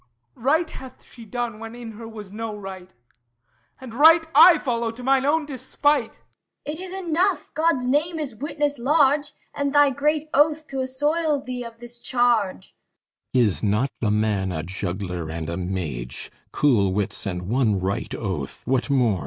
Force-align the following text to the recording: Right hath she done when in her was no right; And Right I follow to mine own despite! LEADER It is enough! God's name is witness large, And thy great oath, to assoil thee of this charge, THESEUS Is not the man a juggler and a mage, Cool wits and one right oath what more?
Right 0.33 0.67
hath 0.67 1.03
she 1.03 1.25
done 1.25 1.59
when 1.59 1.75
in 1.75 1.91
her 1.91 2.07
was 2.07 2.31
no 2.31 2.57
right; 2.57 2.89
And 3.79 3.93
Right 3.93 4.25
I 4.33 4.57
follow 4.57 4.89
to 4.89 5.03
mine 5.03 5.27
own 5.27 5.45
despite! 5.45 6.17
LEADER 6.17 6.19
It 6.65 6.79
is 6.83 6.91
enough! 6.91 7.51
God's 7.53 7.85
name 7.85 8.17
is 8.17 8.33
witness 8.35 8.79
large, 8.79 9.31
And 9.53 9.73
thy 9.75 9.91
great 9.91 10.27
oath, 10.33 10.65
to 10.69 10.79
assoil 10.79 11.39
thee 11.45 11.63
of 11.63 11.77
this 11.77 11.99
charge, 11.99 12.75
THESEUS 13.35 13.45
Is 13.45 13.61
not 13.61 13.91
the 13.99 14.09
man 14.09 14.51
a 14.51 14.63
juggler 14.63 15.29
and 15.29 15.51
a 15.51 15.55
mage, 15.57 16.31
Cool 16.51 16.91
wits 16.93 17.27
and 17.27 17.43
one 17.43 17.79
right 17.79 18.15
oath 18.15 18.65
what 18.65 18.89
more? 18.89 19.19